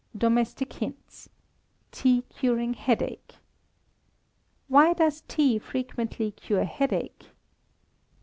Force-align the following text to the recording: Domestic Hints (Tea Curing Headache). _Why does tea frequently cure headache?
Domestic 0.17 0.73
Hints 0.73 1.29
(Tea 1.91 2.23
Curing 2.33 2.73
Headache). 2.73 3.35
_Why 4.67 4.95
does 4.97 5.21
tea 5.27 5.59
frequently 5.59 6.31
cure 6.31 6.63
headache? 6.65 7.27